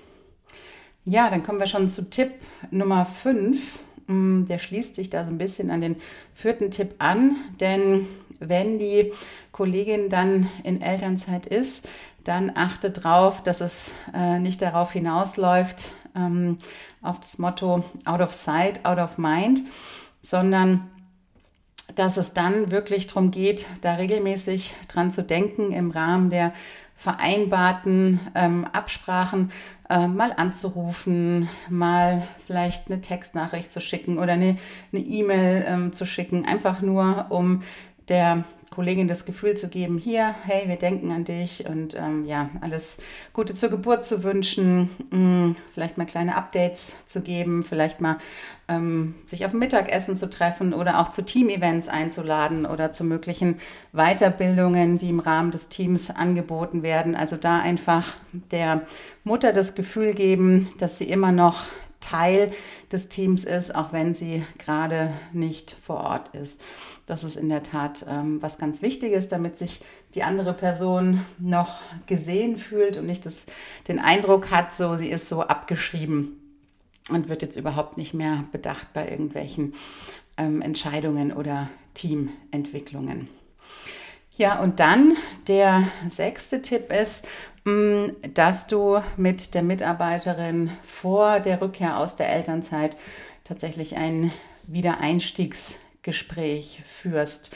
Ja, 1.04 1.28
dann 1.28 1.42
kommen 1.42 1.60
wir 1.60 1.66
schon 1.66 1.90
zu 1.90 2.08
Tipp 2.08 2.32
Nummer 2.70 3.04
5. 3.04 3.60
Mm, 4.06 4.46
der 4.46 4.58
schließt 4.58 4.96
sich 4.96 5.10
da 5.10 5.22
so 5.22 5.30
ein 5.30 5.36
bisschen 5.36 5.70
an 5.70 5.82
den 5.82 5.96
vierten 6.32 6.70
Tipp 6.70 6.94
an, 6.96 7.36
denn 7.60 8.06
wenn 8.40 8.78
die 8.78 9.12
Kollegin 9.52 10.08
dann 10.08 10.48
in 10.64 10.80
Elternzeit 10.80 11.46
ist, 11.46 11.86
dann 12.24 12.52
achte 12.54 12.90
darauf, 12.90 13.42
dass 13.42 13.60
es 13.60 13.90
äh, 14.14 14.38
nicht 14.38 14.62
darauf 14.62 14.92
hinausläuft, 14.92 15.90
ähm, 16.18 16.58
auf 17.02 17.20
das 17.20 17.38
Motto 17.38 17.84
Out 18.04 18.20
of 18.20 18.34
Sight, 18.34 18.84
Out 18.84 18.98
of 18.98 19.18
Mind, 19.18 19.62
sondern 20.22 20.88
dass 21.94 22.16
es 22.16 22.34
dann 22.34 22.70
wirklich 22.70 23.06
darum 23.06 23.30
geht, 23.30 23.66
da 23.80 23.94
regelmäßig 23.94 24.74
dran 24.88 25.12
zu 25.12 25.22
denken, 25.22 25.72
im 25.72 25.90
Rahmen 25.90 26.30
der 26.30 26.52
vereinbarten 26.96 28.20
ähm, 28.34 28.66
Absprachen 28.72 29.52
äh, 29.88 30.06
mal 30.06 30.32
anzurufen, 30.36 31.48
mal 31.68 32.26
vielleicht 32.44 32.90
eine 32.90 33.00
Textnachricht 33.00 33.72
zu 33.72 33.80
schicken 33.80 34.18
oder 34.18 34.32
eine 34.32 34.58
E-Mail 34.92 35.62
e 35.62 35.64
ähm, 35.66 35.92
zu 35.92 36.06
schicken, 36.06 36.44
einfach 36.44 36.82
nur 36.82 37.26
um 37.30 37.62
der 38.08 38.44
Kollegin 38.70 39.08
das 39.08 39.24
Gefühl 39.24 39.56
zu 39.56 39.68
geben, 39.68 39.98
hier, 39.98 40.34
hey, 40.44 40.68
wir 40.68 40.76
denken 40.76 41.10
an 41.10 41.24
dich 41.24 41.66
und 41.66 41.94
ähm, 41.94 42.26
ja, 42.26 42.50
alles 42.60 42.98
Gute 43.32 43.54
zur 43.54 43.70
Geburt 43.70 44.04
zu 44.04 44.22
wünschen, 44.22 44.90
mh, 45.10 45.18
mm, 45.18 45.56
vielleicht 45.72 45.96
mal 45.96 46.04
kleine 46.04 46.36
Updates 46.36 46.94
zu 47.06 47.20
geben, 47.20 47.64
vielleicht 47.64 48.00
mal 48.00 48.18
ähm, 48.68 49.14
sich 49.26 49.46
auf 49.46 49.54
Mittagessen 49.54 50.16
zu 50.16 50.28
treffen 50.28 50.74
oder 50.74 51.00
auch 51.00 51.10
zu 51.10 51.22
Team-Events 51.22 51.88
einzuladen 51.88 52.66
oder 52.66 52.92
zu 52.92 53.04
möglichen 53.04 53.58
Weiterbildungen, 53.92 54.98
die 54.98 55.08
im 55.08 55.20
Rahmen 55.20 55.50
des 55.50 55.70
Teams 55.70 56.10
angeboten 56.10 56.82
werden. 56.82 57.16
Also 57.16 57.36
da 57.36 57.60
einfach 57.60 58.16
der 58.32 58.82
Mutter 59.24 59.52
das 59.52 59.74
Gefühl 59.74 60.12
geben, 60.12 60.68
dass 60.78 60.98
sie 60.98 61.08
immer 61.08 61.32
noch 61.32 61.64
Teil 62.00 62.52
des 62.92 63.08
Teams 63.08 63.44
ist, 63.44 63.74
auch 63.74 63.92
wenn 63.92 64.14
sie 64.14 64.44
gerade 64.58 65.12
nicht 65.32 65.76
vor 65.82 65.98
Ort 65.98 66.34
ist. 66.34 66.60
Das 67.06 67.24
ist 67.24 67.36
in 67.36 67.48
der 67.48 67.62
Tat 67.62 68.06
ähm, 68.08 68.40
was 68.40 68.58
ganz 68.58 68.82
Wichtiges, 68.82 69.28
damit 69.28 69.58
sich 69.58 69.80
die 70.14 70.22
andere 70.22 70.54
Person 70.54 71.24
noch 71.38 71.80
gesehen 72.06 72.56
fühlt 72.56 72.96
und 72.96 73.06
nicht 73.06 73.26
das, 73.26 73.46
den 73.88 73.98
Eindruck 73.98 74.50
hat, 74.50 74.74
so 74.74 74.96
sie 74.96 75.08
ist 75.08 75.28
so 75.28 75.42
abgeschrieben 75.42 76.40
und 77.10 77.28
wird 77.28 77.42
jetzt 77.42 77.56
überhaupt 77.56 77.96
nicht 77.96 78.14
mehr 78.14 78.44
bedacht 78.52 78.92
bei 78.92 79.08
irgendwelchen 79.08 79.74
ähm, 80.36 80.62
Entscheidungen 80.62 81.32
oder 81.32 81.68
Teamentwicklungen. 81.94 83.28
Ja, 84.36 84.60
und 84.60 84.78
dann 84.78 85.14
der 85.48 85.88
sechste 86.10 86.62
Tipp 86.62 86.92
ist, 86.92 87.26
dass 88.34 88.66
du 88.66 89.00
mit 89.16 89.54
der 89.54 89.62
Mitarbeiterin 89.62 90.70
vor 90.82 91.38
der 91.40 91.60
Rückkehr 91.60 91.98
aus 91.98 92.16
der 92.16 92.30
Elternzeit 92.30 92.96
tatsächlich 93.44 93.96
ein 93.96 94.32
Wiedereinstiegsgespräch 94.66 96.82
führst. 96.86 97.50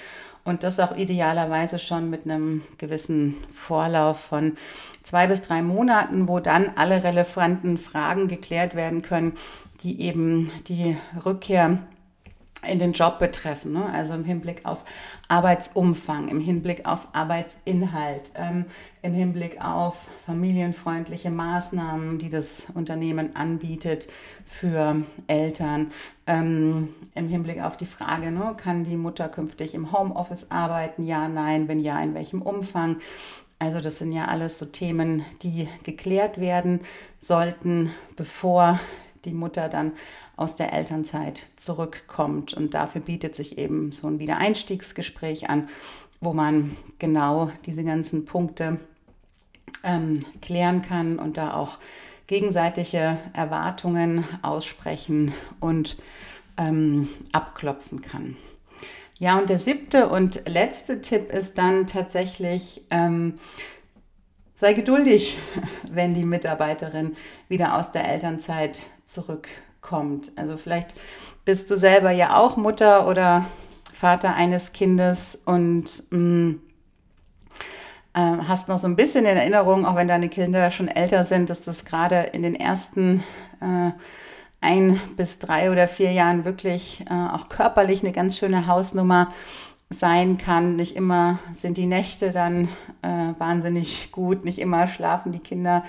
Und 0.45 0.65
das 0.65 0.81
auch 0.81 0.97
idealerweise 0.97 1.79
schon 1.79 2.11
mit 2.11 2.25
einem 2.25 2.63
gewissen 2.79 3.37
Vorlauf 3.53 4.19
von 4.19 4.57
zwei 5.05 5.29
bis 5.29 5.43
drei 5.43 5.63
Monaten, 5.63 6.27
wo 6.27 6.41
dann 6.41 6.73
alle 6.75 7.05
relevanten 7.05 7.79
Fragen 7.79 8.27
geklärt 8.27 8.75
werden 8.75 9.03
können, 9.03 9.35
die 9.83 10.01
eben 10.01 10.51
die 10.67 10.97
Rückkehr 11.25 11.79
in 12.67 12.79
den 12.79 12.93
Job 12.93 13.19
betreffen, 13.19 13.73
ne? 13.73 13.87
also 13.93 14.15
im 14.15 14.25
Hinblick 14.25 14.65
auf 14.65 14.85
Arbeitsumfang, 15.29 16.29
im 16.29 16.41
Hinblick 16.41 16.87
auf 16.87 17.09
Arbeitsinhalt, 17.13 18.33
ähm, 18.37 18.67
im 19.03 19.15
Hinblick 19.15 19.63
auf 19.63 19.97
familienfreundliche 20.25 21.31
Maßnahmen, 21.31 22.19
die 22.19 22.29
das 22.29 22.65
Unternehmen 22.75 23.35
anbietet 23.35 24.09
für 24.47 25.03
Eltern, 25.27 25.91
ähm, 26.27 26.95
im 27.15 27.29
Hinblick 27.29 27.61
auf 27.63 27.77
die 27.77 27.87
Frage, 27.87 28.31
ne, 28.31 28.55
kann 28.57 28.85
die 28.85 28.97
Mutter 28.97 29.29
künftig 29.29 29.75
im 29.75 29.93
Homeoffice 29.93 30.51
arbeiten? 30.51 31.05
Ja, 31.05 31.29
nein, 31.29 31.67
wenn 31.67 31.81
ja, 31.81 32.01
in 32.01 32.15
welchem 32.15 32.43
Umfang? 32.43 32.99
Also 33.59 33.81
das 33.81 33.99
sind 33.99 34.13
ja 34.13 34.27
alles 34.27 34.59
so 34.59 34.67
Themen, 34.67 35.25
die 35.43 35.69
geklärt 35.83 36.41
werden 36.41 36.81
sollten, 37.21 37.91
bevor 38.17 38.79
die 39.25 39.33
Mutter 39.33 39.69
dann 39.69 39.93
aus 40.37 40.55
der 40.57 40.73
Elternzeit 40.73 41.47
zurückkommt. 41.57 42.55
Und 42.55 42.75
dafür 42.75 43.03
bietet 43.03 43.37
sich 43.37 43.59
eben 43.59 43.93
so 43.93 44.07
ein 44.07 44.19
Wiedereinstiegsgespräch 44.19 45.49
an, 45.49 45.69
wo 46.21 46.33
man 46.33 46.77
genau 46.99 47.51
diese 47.67 47.85
ganzen 47.85 48.25
Punkte 48.25 48.79
ähm, 49.85 50.25
klären 50.41 50.83
kann 50.83 51.19
und 51.19 51.37
da 51.37 51.55
auch 51.55 51.79
gegenseitige 52.27 53.19
Erwartungen 53.35 54.25
aussprechen 54.43 55.33
und 55.61 55.97
ähm, 56.57 57.09
abklopfen 57.33 58.03
kann. 58.03 58.37
Ja, 59.19 59.39
und 59.39 59.51
der 59.51 59.59
siebte 59.59 60.09
und 60.09 60.49
letzte 60.49 61.03
Tipp 61.03 61.31
ist 61.31 61.59
dann 61.59 61.87
tatsächlich, 61.87 62.83
ähm, 62.91 63.39
sei 64.57 64.73
geduldig, 64.73 65.37
wenn 65.93 66.15
die 66.15 66.25
Mitarbeiterin 66.25 67.17
wieder 67.49 67.77
aus 67.77 67.91
der 67.91 68.09
Elternzeit 68.09 68.81
zurückkommt. 69.07 69.72
Also 70.37 70.57
vielleicht 70.57 70.95
bist 71.45 71.71
du 71.71 71.77
selber 71.77 72.11
ja 72.11 72.37
auch 72.37 72.57
Mutter 72.57 73.07
oder 73.07 73.47
Vater 73.93 74.35
eines 74.35 74.73
Kindes 74.73 75.39
und 75.45 76.05
mh, 76.11 76.19
mm, 76.19 76.61
äh, 78.15 78.37
hast 78.49 78.69
noch 78.69 78.79
so 78.79 78.87
ein 78.87 78.97
bisschen 78.97 79.27
in 79.27 79.37
Erinnerung, 79.37 79.87
auch 79.87 79.97
wenn 79.97 80.09
deine 80.09 80.29
Kinder 80.29 80.71
schon 80.71 80.89
älter 80.89 81.25
sind, 81.25 81.51
dass 81.51 81.63
das 81.63 81.85
gerade 81.85 82.21
in 82.33 82.43
den 82.43 82.55
ersten 82.55 83.23
äh, 83.61 83.91
ein 84.61 85.01
bis 85.17 85.39
drei 85.39 85.71
oder 85.71 85.89
vier 85.89 86.13
Jahren 86.13 86.45
wirklich 86.45 87.05
äh, 87.11 87.13
auch 87.13 87.49
körperlich 87.49 88.03
eine 88.03 88.13
ganz 88.13 88.39
schöne 88.39 88.67
Hausnummer 88.67 89.33
sein 89.91 90.39
kann. 90.39 90.77
Nicht 90.77 90.97
immer 90.97 91.39
sind 91.53 91.77
die 91.77 91.87
Nächte 91.87 92.31
dann 92.31 92.69
äh, 93.03 93.39
wahnsinnig 93.39 94.13
gut, 94.13 94.45
nicht 94.45 94.59
immer 94.59 94.87
schlafen 94.87 95.33
die 95.33 95.41
Kinder 95.41 95.85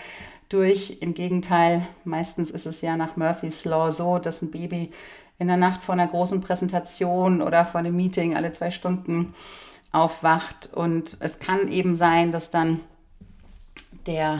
durch. 0.53 0.98
Im 1.01 1.13
Gegenteil, 1.13 1.88
meistens 2.05 2.51
ist 2.51 2.65
es 2.65 2.81
ja 2.81 2.95
nach 2.95 3.17
Murphy's 3.17 3.65
Law 3.65 3.91
so, 3.91 4.19
dass 4.19 4.41
ein 4.41 4.51
Baby 4.51 4.91
in 5.39 5.48
der 5.48 5.57
Nacht 5.57 5.83
vor 5.83 5.93
einer 5.93 6.07
großen 6.07 6.41
Präsentation 6.41 7.41
oder 7.41 7.65
vor 7.65 7.79
einem 7.79 7.95
Meeting 7.95 8.36
alle 8.36 8.53
zwei 8.53 8.72
Stunden 8.72 9.33
aufwacht. 9.91 10.72
Und 10.74 11.17
es 11.19 11.39
kann 11.39 11.72
eben 11.72 11.95
sein, 11.95 12.31
dass 12.31 12.50
dann 12.50 12.79
der 14.05 14.39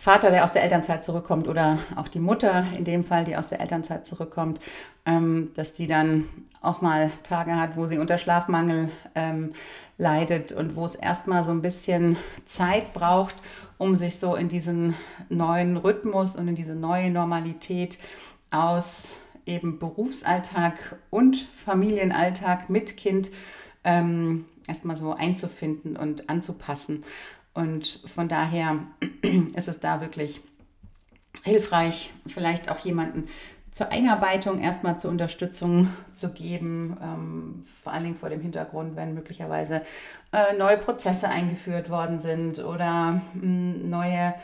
Vater, 0.00 0.30
der 0.30 0.44
aus 0.44 0.54
der 0.54 0.62
Elternzeit 0.62 1.04
zurückkommt, 1.04 1.46
oder 1.46 1.78
auch 1.94 2.08
die 2.08 2.20
Mutter 2.20 2.64
in 2.74 2.84
dem 2.86 3.04
Fall, 3.04 3.24
die 3.24 3.36
aus 3.36 3.48
der 3.48 3.60
Elternzeit 3.60 4.06
zurückkommt, 4.06 4.58
ähm, 5.04 5.50
dass 5.56 5.72
die 5.72 5.86
dann 5.86 6.26
auch 6.62 6.80
mal 6.80 7.10
Tage 7.22 7.54
hat, 7.56 7.76
wo 7.76 7.84
sie 7.84 7.98
unter 7.98 8.16
Schlafmangel 8.16 8.88
ähm, 9.14 9.52
leidet 9.98 10.52
und 10.52 10.74
wo 10.74 10.86
es 10.86 10.94
erstmal 10.94 11.44
so 11.44 11.50
ein 11.50 11.60
bisschen 11.60 12.16
Zeit 12.46 12.94
braucht, 12.94 13.36
um 13.76 13.94
sich 13.94 14.18
so 14.18 14.36
in 14.36 14.48
diesen 14.48 14.94
neuen 15.28 15.76
Rhythmus 15.76 16.34
und 16.34 16.48
in 16.48 16.54
diese 16.54 16.74
neue 16.74 17.10
Normalität 17.10 17.98
aus 18.50 19.16
eben 19.44 19.78
Berufsalltag 19.78 20.96
und 21.10 21.36
Familienalltag 21.36 22.70
mit 22.70 22.96
Kind 22.96 23.30
ähm, 23.84 24.46
erstmal 24.66 24.96
so 24.96 25.12
einzufinden 25.12 25.98
und 25.98 26.30
anzupassen. 26.30 27.04
Und 27.54 28.02
von 28.06 28.28
daher 28.28 28.78
ist 29.54 29.68
es 29.68 29.80
da 29.80 30.00
wirklich 30.00 30.40
hilfreich, 31.44 32.12
vielleicht 32.26 32.70
auch 32.70 32.78
jemanden 32.78 33.28
zur 33.70 33.92
Einarbeitung 33.92 34.60
erstmal 34.60 34.98
zur 34.98 35.10
Unterstützung 35.10 35.88
zu 36.12 36.30
geben, 36.30 36.96
ähm, 37.02 37.64
vor 37.84 37.92
allen 37.92 38.04
Dingen 38.04 38.16
vor 38.16 38.28
dem 38.28 38.40
Hintergrund, 38.40 38.96
wenn 38.96 39.14
möglicherweise 39.14 39.82
äh, 40.32 40.56
neue 40.58 40.76
Prozesse 40.76 41.28
eingeführt 41.28 41.88
worden 41.88 42.18
sind 42.18 42.58
oder 42.58 43.22
mh, 43.34 43.40
hm, 43.40 43.90
neue 43.90 44.34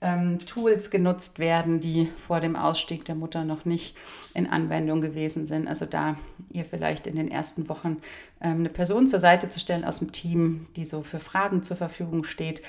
ähm, 0.00 0.38
Tools 0.40 0.90
genutzt 0.90 1.38
werden, 1.38 1.80
die 1.80 2.06
vor 2.16 2.40
dem 2.40 2.56
Ausstieg 2.56 3.04
der 3.04 3.14
Mutter 3.14 3.44
noch 3.44 3.64
nicht 3.64 3.96
in 4.34 4.46
Anwendung 4.46 5.00
gewesen 5.00 5.46
sind. 5.46 5.68
Also 5.68 5.86
da 5.86 6.16
ihr 6.50 6.64
vielleicht 6.64 7.06
in 7.06 7.16
den 7.16 7.30
ersten 7.30 7.68
Wochen 7.68 7.98
ähm, 8.40 8.60
eine 8.60 8.70
Person 8.70 9.08
zur 9.08 9.20
Seite 9.20 9.48
zu 9.48 9.58
stellen 9.58 9.84
aus 9.84 10.00
dem 10.00 10.12
Team, 10.12 10.66
die 10.76 10.84
so 10.84 11.02
für 11.02 11.18
Fragen 11.18 11.62
zur 11.62 11.76
Verfügung 11.76 12.24
steht, 12.24 12.62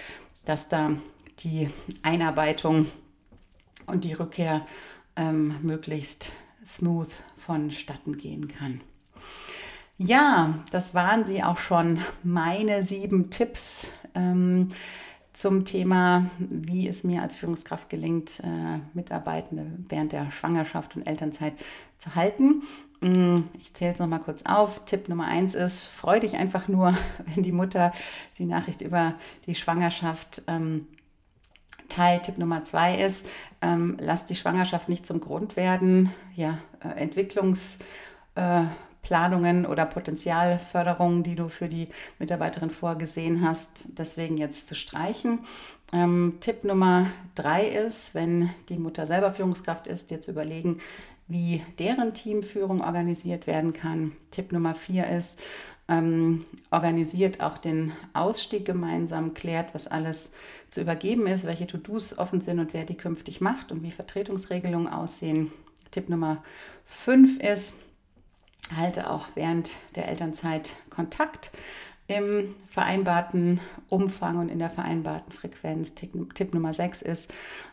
dass 0.46 0.70
da 0.70 0.92
die 1.40 1.70
Einarbeitung 2.02 2.88
und 3.86 4.04
die 4.04 4.14
Rückkehr 4.14 4.66
ähm, 5.16 5.58
möglichst 5.62 6.30
smooth 6.66 7.10
vonstatten 7.38 8.18
gehen 8.18 8.48
kann. 8.48 8.82
Ja, 9.98 10.60
das 10.72 10.94
waren 10.94 11.26
sie 11.26 11.44
auch 11.44 11.58
schon, 11.58 12.00
meine 12.24 12.84
sieben 12.84 13.30
Tipps. 13.32 13.88
Ähm, 14.14 14.70
zum 15.38 15.66
Thema, 15.66 16.32
wie 16.40 16.88
es 16.88 17.04
mir 17.04 17.22
als 17.22 17.36
Führungskraft 17.36 17.92
gelingt, 17.92 18.40
äh, 18.40 18.80
Mitarbeitende 18.96 19.68
während 19.88 20.12
der 20.12 20.32
Schwangerschaft 20.32 20.96
und 20.96 21.06
Elternzeit 21.06 21.54
zu 22.00 22.16
halten. 22.16 22.64
Mm, 23.02 23.36
ich 23.60 23.72
zähle 23.76 23.92
es 23.92 24.00
nochmal 24.00 24.20
kurz 24.20 24.42
auf. 24.48 24.84
Tipp 24.86 25.10
Nummer 25.10 25.26
eins 25.26 25.54
ist, 25.54 25.86
freu 25.86 26.20
dich 26.20 26.38
einfach 26.38 26.68
nur, 26.68 26.98
wenn 27.36 27.44
die 27.44 27.52
Mutter 27.52 27.94
die 28.40 28.46
Nachricht 28.46 28.82
über 28.82 29.14
die 29.46 29.54
Schwangerschaft 29.54 30.42
ähm, 30.48 30.88
teilt. 31.88 32.24
Tipp 32.24 32.40
Nummer 32.40 32.64
zwei 32.64 32.96
ist, 32.96 33.24
ähm, 33.62 33.96
lass 34.00 34.26
die 34.26 34.36
Schwangerschaft 34.36 34.90
nicht 34.90 35.06
zum 35.06 35.20
Grund 35.20 35.56
werden, 35.56 36.12
ja, 36.36 36.58
äh, 36.80 37.06
Entwicklungs- 37.06 37.78
äh, 38.34 38.66
Planungen 39.08 39.66
oder 39.66 39.86
Potenzialförderungen, 39.86 41.24
die 41.24 41.36
du 41.36 41.48
für 41.48 41.70
die 41.70 41.88
Mitarbeiterin 42.20 42.70
vorgesehen 42.70 43.42
hast, 43.42 43.98
deswegen 43.98 44.36
jetzt 44.36 44.68
zu 44.68 44.76
streichen. 44.76 45.40
Ähm, 45.94 46.34
Tipp 46.42 46.66
Nummer 46.66 47.06
drei 47.34 47.70
ist, 47.70 48.14
wenn 48.16 48.50
die 48.68 48.76
Mutter 48.76 49.08
selber 49.08 49.32
Führungskraft 49.32 49.88
ist, 49.88 50.12
dir 50.12 50.20
zu 50.20 50.32
überlegen, 50.32 50.82
wie 51.30 51.64
deren 51.80 52.14
Teamführung 52.16 52.82
organisiert 52.82 53.48
werden 53.48 53.72
kann. 53.72 54.12
Tipp 54.32 54.52
Nummer 54.52 54.76
vier 54.76 55.08
ist, 55.08 55.40
ähm, 55.88 56.44
organisiert 56.70 57.40
auch 57.40 57.58
den 57.60 57.94
Ausstieg 58.12 58.66
gemeinsam, 58.66 59.34
klärt, 59.34 59.74
was 59.74 59.88
alles 59.88 60.32
zu 60.70 60.82
übergeben 60.82 61.28
ist, 61.28 61.46
welche 61.46 61.66
To-Dos 61.66 62.18
offen 62.18 62.42
sind 62.42 62.60
und 62.60 62.74
wer 62.74 62.84
die 62.84 62.98
künftig 62.98 63.40
macht 63.40 63.72
und 63.72 63.84
wie 63.84 63.92
Vertretungsregelungen 63.92 64.90
aussehen. 64.90 65.54
Tipp 65.92 66.10
Nummer 66.10 66.44
fünf 66.86 67.40
ist, 67.40 67.74
halte 68.76 69.10
auch 69.10 69.28
während 69.36 69.72
der 69.96 70.08
Elternzeit 70.08 70.76
Kontakt 70.90 71.52
im 72.08 72.56
vereinbarten 72.70 73.60
Umfang 73.90 74.38
und 74.38 74.50
in 74.50 74.60
der 74.60 74.70
vereinbarten 74.70 75.34
Frequenz. 75.34 75.94
Tipp, 75.94 76.54
Nummer 76.54 76.74
6 76.74 77.02
ist, 77.02 77.30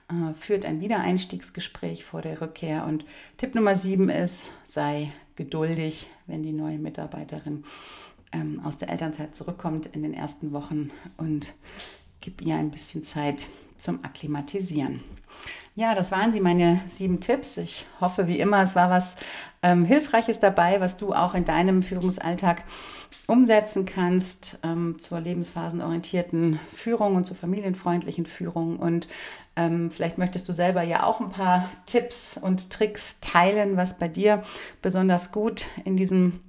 äh, 0.09 0.35
führt 0.35 0.65
ein 0.65 0.81
Wiedereinstiegsgespräch 0.81 2.05
vor 2.05 2.21
der 2.21 2.41
Rückkehr. 2.41 2.85
Und 2.85 3.05
Tipp 3.37 3.55
Nummer 3.55 3.77
7 3.77 4.09
ist, 4.09 4.51
sei 4.67 5.13
geduldig, 5.37 6.07
wenn 6.27 6.43
die 6.43 6.53
neue 6.53 6.79
Mitarbeiterin 6.79 7.65
ähm, 8.33 8.61
aus 8.65 8.77
der 8.77 8.91
Elternzeit 8.91 9.37
zurückkommt 9.37 9.87
in 9.87 10.03
den 10.03 10.15
ersten 10.15 10.53
Wochen 10.53 10.91
und 11.17 11.55
gib 12.21 12.43
ihr 12.43 12.57
ein 12.57 12.71
bisschen 12.71 13.05
Zeit 13.05 13.47
zum 13.79 14.05
Akklimatisieren. 14.05 15.01
Ja, 15.77 15.97
das 15.97 16.13
waren 16.13 16.31
sie, 16.31 16.41
meine 16.41 16.81
sieben 16.89 17.21
Tipps. 17.21 17.57
Ich 17.57 17.85
hoffe, 18.01 18.29
wie 18.29 18.39
immer, 18.39 18.63
es 18.63 18.77
war 18.77 18.91
was 18.91 19.17
ähm, 19.63 19.85
Hilfreiches 19.85 20.39
dabei, 20.39 20.81
was 20.81 20.97
du 20.97 21.13
auch 21.13 21.35
in 21.35 21.45
deinem 21.45 21.83
Führungsalltag 21.83 22.63
umsetzen 23.27 23.87
kannst 23.87 24.59
ähm, 24.63 24.99
zur 25.01 25.21
lebensphasenorientierten 25.21 26.61
Führung 26.73 27.17
und 27.17 27.27
zur 27.27 27.35
familienfreundlichen 27.37 28.27
Führung. 28.27 28.79
Und 28.79 29.09
ähm, 29.57 29.91
vielleicht 29.91 30.19
möchtest 30.19 30.49
du 30.49 30.53
selber 30.53 30.83
ja 30.83 31.05
auch 31.05 31.21
ein 31.21 31.31
paar 31.31 31.69
Tipps 31.87 32.39
und 32.41 32.71
Tricks 32.71 33.17
teilen, 33.21 33.77
was 33.77 33.99
bei 33.99 34.09
dir 34.09 34.45
besonders 34.81 35.33
gut 35.33 35.67
in 35.85 35.97
diesem 35.97 36.41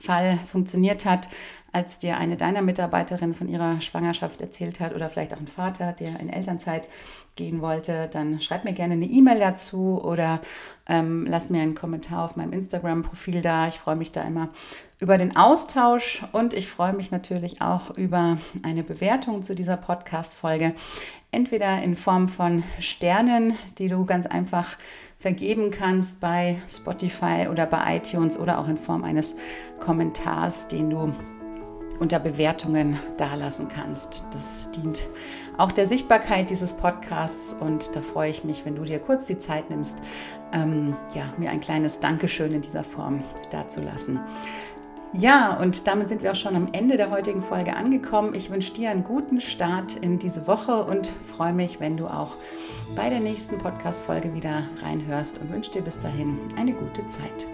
Fall 0.00 0.38
funktioniert 0.48 1.04
hat. 1.04 1.28
Als 1.74 1.98
dir 1.98 2.18
eine 2.18 2.36
deiner 2.36 2.62
Mitarbeiterinnen 2.62 3.34
von 3.34 3.48
ihrer 3.48 3.80
Schwangerschaft 3.80 4.40
erzählt 4.40 4.78
hat 4.78 4.94
oder 4.94 5.10
vielleicht 5.10 5.34
auch 5.34 5.40
ein 5.40 5.48
Vater, 5.48 5.92
der 5.92 6.20
in 6.20 6.28
Elternzeit 6.28 6.88
gehen 7.34 7.60
wollte, 7.60 8.08
dann 8.12 8.40
schreib 8.40 8.64
mir 8.64 8.72
gerne 8.72 8.94
eine 8.94 9.06
E-Mail 9.06 9.40
dazu 9.40 10.00
oder 10.02 10.40
ähm, 10.88 11.26
lass 11.28 11.50
mir 11.50 11.62
einen 11.62 11.74
Kommentar 11.74 12.24
auf 12.24 12.36
meinem 12.36 12.52
Instagram-Profil 12.52 13.42
da. 13.42 13.66
Ich 13.66 13.74
freue 13.74 13.96
mich 13.96 14.12
da 14.12 14.22
immer 14.22 14.50
über 15.00 15.18
den 15.18 15.36
Austausch 15.36 16.22
und 16.30 16.54
ich 16.54 16.68
freue 16.68 16.92
mich 16.92 17.10
natürlich 17.10 17.60
auch 17.60 17.90
über 17.96 18.38
eine 18.62 18.84
Bewertung 18.84 19.42
zu 19.42 19.56
dieser 19.56 19.76
Podcast-Folge. 19.76 20.74
Entweder 21.32 21.82
in 21.82 21.96
Form 21.96 22.28
von 22.28 22.62
Sternen, 22.78 23.56
die 23.78 23.88
du 23.88 24.06
ganz 24.06 24.26
einfach 24.26 24.76
vergeben 25.18 25.72
kannst 25.72 26.20
bei 26.20 26.62
Spotify 26.68 27.48
oder 27.50 27.66
bei 27.66 27.96
iTunes 27.96 28.38
oder 28.38 28.58
auch 28.58 28.68
in 28.68 28.76
Form 28.76 29.02
eines 29.02 29.34
Kommentars, 29.80 30.68
den 30.68 30.90
du 30.90 31.12
unter 32.00 32.18
Bewertungen 32.18 32.98
dalassen 33.16 33.68
kannst. 33.68 34.24
Das 34.32 34.70
dient 34.72 35.00
auch 35.56 35.72
der 35.72 35.86
Sichtbarkeit 35.86 36.50
dieses 36.50 36.72
Podcasts 36.72 37.54
und 37.58 37.94
da 37.94 38.00
freue 38.00 38.30
ich 38.30 38.44
mich, 38.44 38.64
wenn 38.64 38.76
du 38.76 38.84
dir 38.84 38.98
kurz 38.98 39.26
die 39.26 39.38
Zeit 39.38 39.70
nimmst, 39.70 39.98
ähm, 40.52 40.96
ja, 41.14 41.32
mir 41.36 41.50
ein 41.50 41.60
kleines 41.60 42.00
Dankeschön 42.00 42.52
in 42.52 42.62
dieser 42.62 42.84
Form 42.84 43.22
dazulassen. 43.50 44.20
Ja, 45.16 45.56
und 45.56 45.86
damit 45.86 46.08
sind 46.08 46.24
wir 46.24 46.32
auch 46.32 46.36
schon 46.36 46.56
am 46.56 46.70
Ende 46.72 46.96
der 46.96 47.08
heutigen 47.12 47.40
Folge 47.40 47.76
angekommen. 47.76 48.34
Ich 48.34 48.50
wünsche 48.50 48.72
dir 48.72 48.90
einen 48.90 49.04
guten 49.04 49.40
Start 49.40 49.96
in 49.96 50.18
diese 50.18 50.48
Woche 50.48 50.82
und 50.82 51.06
freue 51.06 51.52
mich, 51.52 51.78
wenn 51.78 51.96
du 51.96 52.08
auch 52.08 52.36
bei 52.96 53.10
der 53.10 53.20
nächsten 53.20 53.58
Podcast-Folge 53.58 54.34
wieder 54.34 54.64
reinhörst 54.82 55.40
und 55.40 55.52
wünsche 55.52 55.70
dir 55.70 55.82
bis 55.82 55.98
dahin 55.98 56.36
eine 56.56 56.72
gute 56.72 57.06
Zeit. 57.06 57.46